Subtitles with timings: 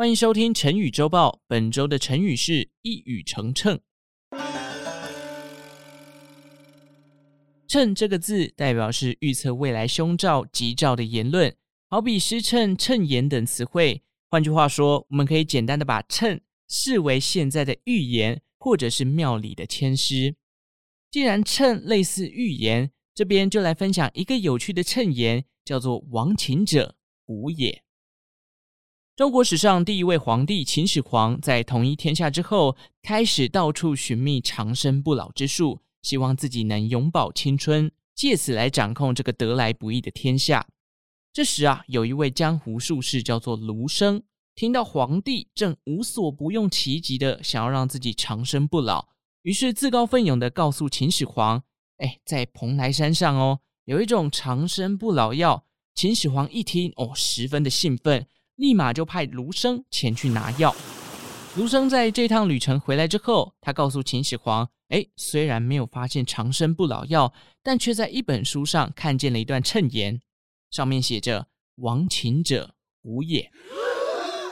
[0.00, 1.42] 欢迎收听成语周报。
[1.46, 3.80] 本周的成语是一语成谶。
[7.68, 11.54] 谶这个字代表是预测未来凶兆、吉兆的言论，
[11.90, 14.02] 好比时谶、谶言等词汇。
[14.30, 20.34] 换句话说，我们可以简单的把谶视为现在的预言，或者是庙里的签诗。
[21.10, 26.96] 既然谶类似预言，这边就来分享一个有趣的谶言，叫做“亡秦者，
[27.26, 27.82] 胡也”。
[29.20, 35.82] 中国史上第一位皇帝秦始皇在统一天下之后，开始到处寻觅长生不老之术。
[36.00, 40.66] 希望自己能永葆青春，借此来掌控这个得来不易的天下。
[41.34, 44.22] 这时啊，有一位江湖术士叫做卢生，
[44.54, 49.08] 听到皇帝正无所不用其极的想要让自己长生不老，
[49.42, 51.62] 于是自告奋勇的告诉秦始皇
[52.00, 58.26] ：“哎，在蓬莱山上哦，有一种长生不老药。”秦始皇一听哦，十分的兴奋，
[58.60, 60.76] 立马就派卢生前去拿药。
[61.56, 64.68] 卢生在这趟旅程回来之后，他告诉秦始皇。
[64.88, 70.20] 哎，虽然没有发现长生不老药，但却在一本书上看见了一段谶言，
[70.70, 71.46] 上面写着
[71.80, 73.50] “亡秦者，胡也”。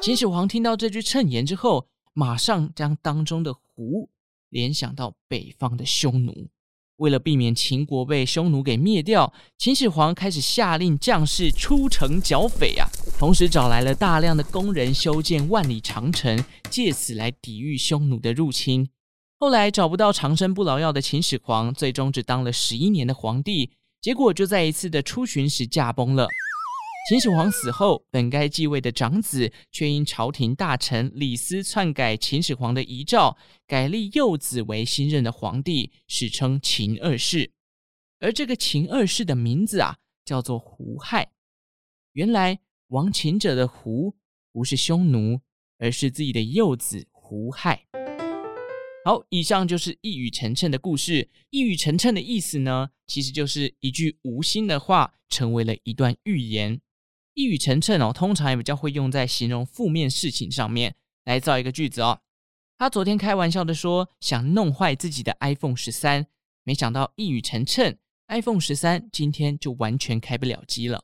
[0.00, 4.08] 秦始皇听到这句谶言之后，马上将当中的“胡”
[4.50, 6.48] 联想到北方的匈奴。
[6.96, 18.88] 为了避免秦国被匈奴给灭掉，秦始皇开始下令将士出城剿匪啊，同时找来了大量的工人修建万里长城，借此来抵御匈奴的入侵。
[19.38, 26.26] 后来找不到长生不老药的秦始皇，最终只当了十一年的皇帝，结果就在一次的出巡时驾崩了。
[27.08, 37.52] 秦始皇死后，本该继位的长子却因朝廷大臣李斯篡改秦始皇的遗诏，改立幼子为新任的皇帝，史称秦二世。
[38.18, 41.30] 而这个秦二世的名字啊，叫做胡亥。
[42.14, 44.16] 原来亡秦者的胡
[44.50, 45.40] 不是匈奴，
[45.78, 47.86] 而是自己的幼子胡亥。
[49.04, 51.30] 好，以上就是一语成谶的故事。
[51.50, 56.80] 一语成谶的意思呢，其实就是一句无心的话成为了一段预言。
[57.36, 60.96] 一语成谶哦，通常也比较会用在形容负面事情上面。
[61.26, 62.20] 来造一个句子哦，
[62.78, 66.24] 他昨天开玩笑的说想弄坏自己的 iPhone 十三，
[66.62, 67.96] 没想到一语成谶
[68.28, 71.02] ，iPhone 十三今天就完全开不了机了。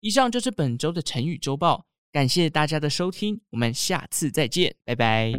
[0.00, 5.32] 以上就是本周的成语周报，感谢大家的收听，我们下次再见，拜拜。